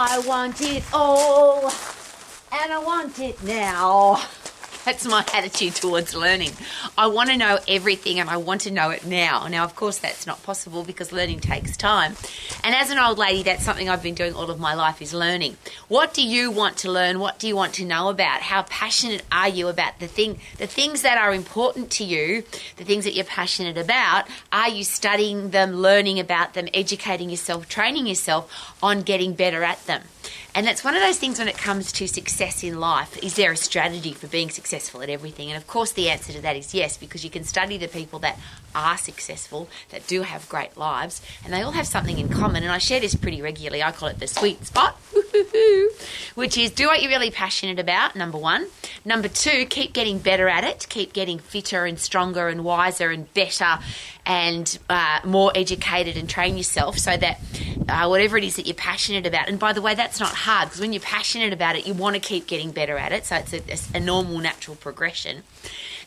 [0.00, 1.72] I want it all,
[2.52, 4.22] and I want it now.
[4.88, 6.52] That's my attitude towards learning.
[6.96, 9.46] I want to know everything and I want to know it now.
[9.46, 12.14] Now, of course, that's not possible because learning takes time.
[12.64, 15.12] And as an old lady, that's something I've been doing all of my life is
[15.12, 15.58] learning.
[15.88, 17.18] What do you want to learn?
[17.18, 18.40] What do you want to know about?
[18.40, 22.44] How passionate are you about the thing, the things that are important to you,
[22.78, 24.26] the things that you're passionate about?
[24.50, 29.84] Are you studying them, learning about them, educating yourself, training yourself on getting better at
[29.84, 30.00] them?
[30.54, 33.22] And that's one of those things when it comes to success in life.
[33.22, 35.50] Is there a strategy for being successful at everything?
[35.50, 38.18] And of course, the answer to that is yes, because you can study the people
[38.20, 38.38] that
[38.74, 42.62] are successful, that do have great lives, and they all have something in common.
[42.62, 43.82] And I share this pretty regularly.
[43.82, 44.96] I call it the sweet spot,
[46.34, 48.66] which is do what you're really passionate about, number one.
[49.04, 53.32] Number two, keep getting better at it, keep getting fitter and stronger and wiser and
[53.34, 53.78] better
[54.26, 57.40] and uh, more educated and train yourself so that
[57.88, 60.68] uh, whatever it is that you're passionate about, and by the way, that's not hard
[60.68, 63.24] because when you're passionate about it, you want to keep getting better at it.
[63.24, 65.42] So it's a, a normal, natural progression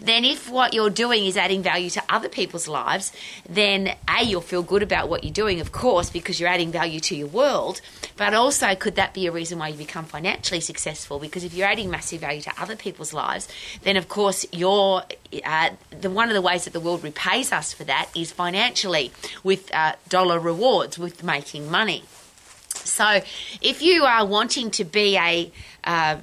[0.00, 3.12] then if what you're doing is adding value to other people's lives,
[3.48, 7.00] then A, you'll feel good about what you're doing, of course, because you're adding value
[7.00, 7.80] to your world.
[8.16, 11.18] But also, could that be a reason why you become financially successful?
[11.18, 13.48] Because if you're adding massive value to other people's lives,
[13.82, 15.02] then of course, you're
[15.44, 19.12] uh, the one of the ways that the world repays us for that is financially
[19.44, 22.04] with uh, dollar rewards, with making money.
[22.74, 23.20] So,
[23.60, 25.52] if you are wanting to be a
[25.84, 26.16] uh,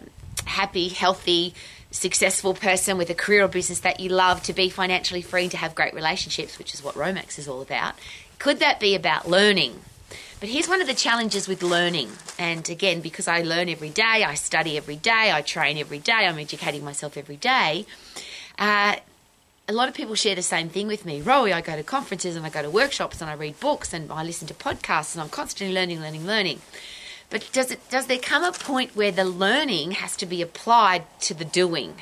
[0.45, 1.53] happy, healthy,
[1.91, 5.57] successful person with a career or business that you love, to be financially free, to
[5.57, 7.95] have great relationships, which is what Romax is all about,
[8.39, 9.81] could that be about learning?
[10.39, 12.11] But here's one of the challenges with learning.
[12.38, 16.13] And again, because I learn every day, I study every day, I train every day,
[16.13, 17.88] I'm educating myself every day.
[18.59, 18.97] Uh,
[19.67, 21.21] a lot of people share the same thing with me.
[21.21, 24.11] Rowie, I go to conferences and I go to workshops and I read books and
[24.11, 26.61] I listen to podcasts and I'm constantly learning, learning, learning.
[27.30, 31.03] But does it does there come a point where the learning has to be applied
[31.22, 31.95] to the doing?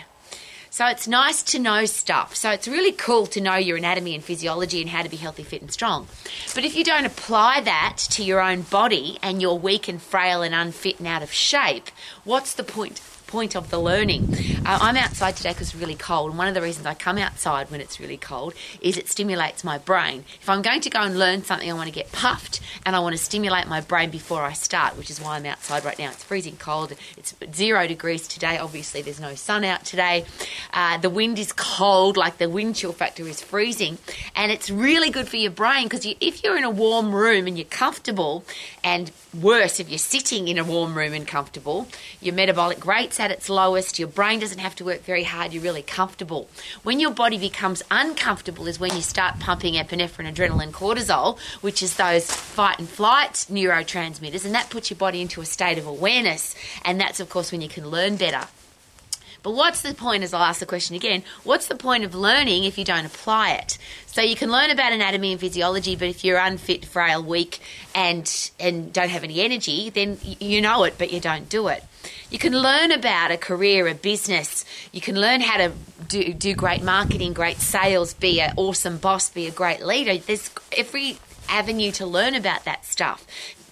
[0.70, 2.36] So it's nice to know stuff.
[2.36, 5.44] So it's really cool to know your anatomy and physiology and how to be healthy,
[5.44, 6.08] fit, and strong.
[6.54, 10.42] But if you don't apply that to your own body and you're weak and frail
[10.42, 11.92] and unfit and out of shape,
[12.26, 13.00] what's the point?
[13.28, 14.34] point of the learning.
[14.68, 17.70] I'm outside today because it's really cold, and one of the reasons I come outside
[17.70, 20.26] when it's really cold is it stimulates my brain.
[20.42, 23.00] If I'm going to go and learn something, I want to get puffed and I
[23.00, 26.10] want to stimulate my brain before I start, which is why I'm outside right now.
[26.10, 26.94] It's freezing cold.
[27.16, 28.58] It's zero degrees today.
[28.58, 30.26] Obviously, there's no sun out today.
[30.74, 34.00] Uh, the wind is cold, like the wind chill factor is freezing,
[34.36, 37.46] and it's really good for your brain because you, if you're in a warm room
[37.46, 38.44] and you're comfortable,
[38.84, 41.88] and worse if you're sitting in a warm room and comfortable,
[42.20, 45.64] your metabolic rate's at its lowest, your brain doesn't have to work very hard, you're
[45.64, 46.50] really comfortable.
[46.84, 51.96] When your body becomes uncomfortable is when you start pumping epinephrine, adrenaline, cortisol, which is
[51.96, 56.56] those fight and flight neurotransmitters, and that puts your body into a state of awareness.
[56.84, 58.48] And that's, of course, when you can learn better.
[59.46, 62.64] But what's the point, as I'll ask the question again, what's the point of learning
[62.64, 63.78] if you don't apply it?
[64.08, 67.60] So you can learn about anatomy and physiology, but if you're unfit, frail, weak,
[67.94, 68.28] and,
[68.60, 71.84] and don't have any energy, then you know it, but you don't do it.
[72.30, 74.66] You can learn about a career, a business.
[74.92, 75.72] You can learn how to
[76.08, 80.18] do, do great marketing, great sales, be an awesome boss, be a great leader.
[80.18, 81.18] There's every
[81.48, 83.26] avenue to learn about that stuff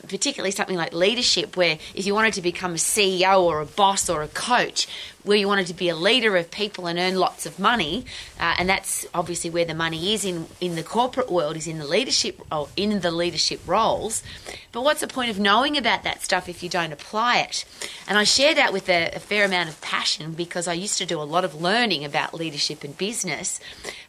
[0.08, 4.10] particularly something like leadership, where if you wanted to become a CEO or a boss
[4.10, 4.88] or a coach,
[5.24, 8.06] where you wanted to be a leader of people and earn lots of money,
[8.40, 11.80] uh, and that's obviously where the money is in in the corporate world is in
[11.80, 14.24] the leadership or in the leadership roles.
[14.72, 17.64] But what's the point of knowing about that stuff if you don't apply it?
[18.08, 21.06] And I share that with a, a fair amount of passion because I used to
[21.06, 23.60] do a lot of learning about leadership and business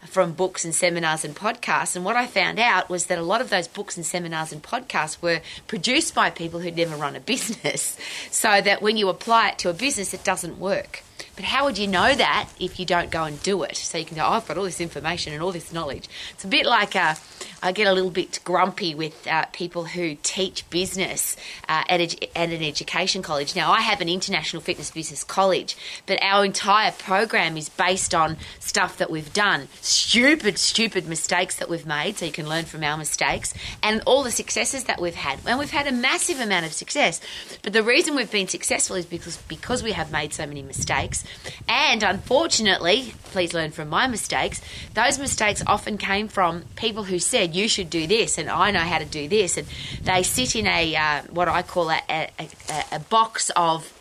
[0.06, 1.96] from books and seminars and podcasts.
[1.96, 4.62] And what I found out was that a lot of those books and seminars and
[4.62, 7.96] podcasts were produced by people who'd never run a business,
[8.30, 11.03] so that when you apply it to a business, it doesn't work.
[11.36, 13.76] But how would you know that if you don't go and do it?
[13.76, 16.08] So you can go, oh, I've got all this information and all this knowledge.
[16.32, 20.68] It's a bit like I get a little bit grumpy with uh, people who teach
[20.70, 21.36] business
[21.68, 23.56] uh, at, at an education college.
[23.56, 25.76] Now, I have an international fitness business college,
[26.06, 31.68] but our entire program is based on stuff that we've done, stupid, stupid mistakes that
[31.68, 35.14] we've made, so you can learn from our mistakes, and all the successes that we've
[35.14, 35.40] had.
[35.46, 37.20] And we've had a massive amount of success.
[37.62, 41.23] But the reason we've been successful is because because we have made so many mistakes,
[41.68, 44.60] and unfortunately, please learn from my mistakes.
[44.94, 48.80] Those mistakes often came from people who said you should do this, and I know
[48.80, 49.56] how to do this.
[49.56, 49.66] And
[50.02, 53.93] they sit in a uh, what I call a, a, a, a box of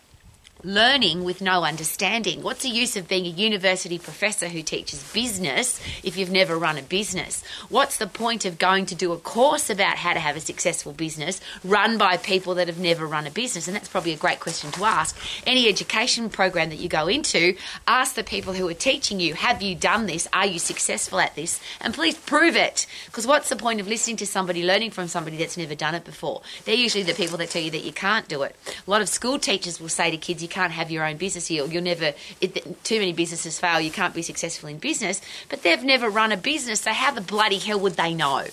[0.63, 2.42] learning with no understanding.
[2.42, 6.77] What's the use of being a university professor who teaches business if you've never run
[6.77, 7.44] a business?
[7.68, 10.94] What's the point of going to do a course about how to have a successful
[10.94, 13.68] business run by people that have never run a business?
[13.68, 15.18] And that's probably a great question to ask.
[15.45, 19.62] Any education program that you go into, ask the people who are teaching you, have
[19.62, 20.27] you done this?
[20.31, 21.59] Are you successful at this?
[21.81, 22.88] And please prove it.
[23.07, 26.06] Because what's the point of listening to somebody, learning from somebody that's never done it
[26.06, 26.42] before?
[26.63, 28.56] They're usually the people that tell you that you can't do it.
[28.88, 31.48] A lot of school teachers will say to kids, you can't have your own business
[31.48, 31.66] here.
[31.66, 33.82] You'll never, it, too many businesses fail.
[33.82, 35.20] You can't be successful in business.
[35.50, 38.46] But they've never run a business, so how the bloody hell would they know?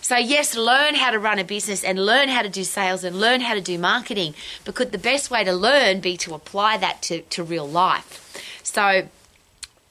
[0.00, 3.20] So, yes, learn how to run a business and learn how to do sales and
[3.20, 4.34] learn how to do marketing.
[4.64, 8.20] But could the best way to learn be to apply that to, to real life?
[8.62, 9.08] So,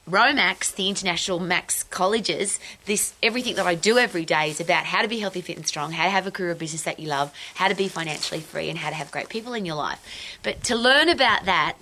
[0.10, 5.02] Romax, the international Max colleges, this everything that I do every day is about how
[5.02, 7.08] to be healthy, fit, and strong, how to have a career or business that you
[7.08, 10.00] love, how to be financially free, and how to have great people in your life.
[10.44, 11.78] But to learn about that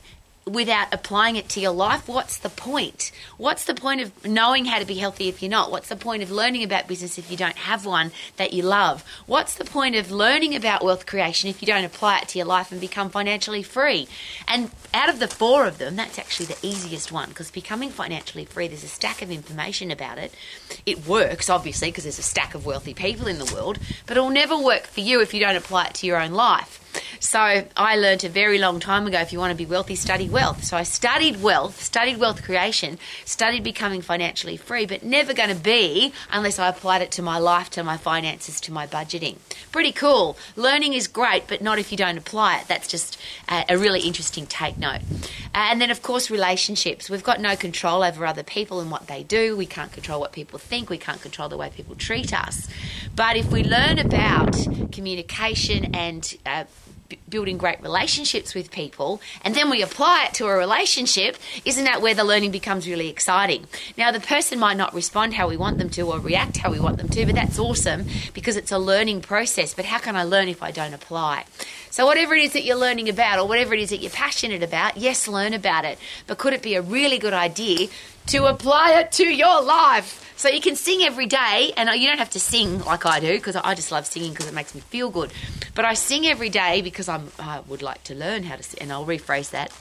[0.45, 3.11] without applying it to your life, what's the point?
[3.38, 5.71] What's the point of knowing how to be healthy if you're not?
[5.71, 9.03] What's the point of learning about business if you don't have one that you love?
[9.27, 12.47] What's the point of learning about wealth creation if you don't apply it to your
[12.47, 14.07] life and become financially free?
[14.47, 18.45] And out of the four of them, that's actually the easiest one because becoming financially
[18.45, 20.33] free, there's a stack of information about it.
[20.87, 23.77] It works, obviously, because there's a stack of wealthy people in the world,
[24.07, 26.79] but it'll never work for you if you don't apply it to your own life.
[27.19, 30.29] So I learned a very long time ago if you want to be wealthy, study
[30.29, 30.63] wealth.
[30.63, 35.55] So I studied wealth, studied wealth creation, studied becoming financially free, but never going to
[35.55, 39.38] be unless I applied it to my life, to my finances, to my budgeting.
[39.71, 40.38] Pretty cool.
[40.55, 42.67] Learning is great, but not if you don't apply it.
[42.67, 45.01] That's just a, a really interesting take note.
[45.53, 47.09] Uh, and then, of course, relationships.
[47.09, 49.57] We've got no control over other people and what they do.
[49.57, 50.89] We can't control what people think.
[50.89, 52.69] We can't control the way people treat us.
[53.15, 54.56] But if we learn about
[54.92, 56.63] communication and uh,
[57.30, 62.01] building great relationships with people and then we apply it to a relationship, isn't that
[62.01, 63.68] where the learning becomes really exciting?
[63.97, 66.80] Now, the person might not respond how we want them to or react how we
[66.80, 69.74] want them to, but that's awesome because it's a learning process.
[69.74, 71.45] But how can I learn if I don't apply?
[71.91, 74.63] So, whatever it is that you're learning about or whatever it is that you're passionate
[74.63, 75.99] about, yes, learn about it.
[76.25, 77.89] But could it be a really good idea
[78.27, 80.33] to apply it to your life?
[80.38, 83.33] So you can sing every day, and you don't have to sing like I do
[83.33, 85.33] because I just love singing because it makes me feel good.
[85.75, 88.79] But I sing every day because I'm, I would like to learn how to sing,
[88.81, 89.71] and I'll rephrase that.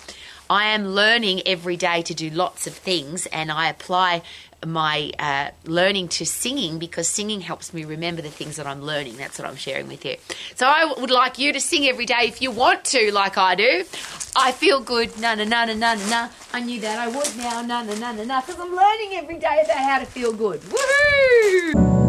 [0.50, 4.22] I am learning every day to do lots of things, and I apply
[4.66, 9.16] my uh, learning to singing because singing helps me remember the things that I'm learning.
[9.16, 10.16] That's what I'm sharing with you.
[10.54, 13.54] So I would like you to sing every day if you want to, like I
[13.54, 13.84] do.
[14.36, 16.28] I feel good, na na na na na na.
[16.52, 19.38] I knew that I would now, na na na na na, because I'm learning every
[19.38, 20.60] day about how to feel good.
[20.60, 21.99] Woohoo!